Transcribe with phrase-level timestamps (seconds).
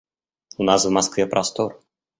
[0.57, 1.79] У нас в Москве простор.